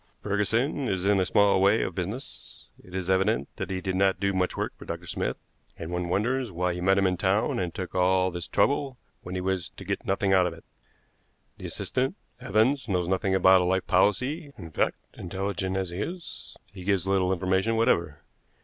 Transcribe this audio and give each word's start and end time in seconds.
Ferguson 0.23 0.87
is 0.87 1.05
in 1.05 1.19
a 1.19 1.27
small 1.27 1.61
way 1.61 1.83
of 1.83 1.93
business; 1.93 2.69
it 2.83 2.95
is 2.95 3.07
evident 3.07 3.47
that 3.57 3.69
he 3.69 3.79
did 3.81 3.93
not 3.93 4.19
do 4.19 4.33
much 4.33 4.57
work 4.57 4.73
for 4.75 4.83
Dr. 4.85 5.05
Smith, 5.05 5.37
and 5.77 5.91
one 5.91 6.09
wonders 6.09 6.51
why 6.51 6.73
he 6.73 6.81
met 6.81 6.97
him 6.97 7.05
in 7.05 7.17
town 7.17 7.59
and 7.59 7.71
took 7.71 7.93
all 7.93 8.31
this 8.31 8.47
trouble 8.47 8.97
when 9.21 9.35
he 9.35 9.41
was 9.41 9.69
to 9.69 9.85
get 9.85 10.03
nothing 10.03 10.33
out 10.33 10.47
of 10.47 10.53
it. 10.55 10.65
The 11.59 11.67
assistant, 11.67 12.15
Evans, 12.39 12.89
knows 12.89 13.07
nothing 13.07 13.35
about 13.35 13.61
a 13.61 13.65
life 13.65 13.85
policy; 13.85 14.51
in 14.57 14.71
fact, 14.71 14.97
intelligent 15.13 15.77
as 15.77 15.89
he 15.91 15.99
is, 16.01 16.57
he 16.73 16.83
gives 16.83 17.05
little 17.05 17.31
information 17.31 17.75
whatever. 17.75 18.23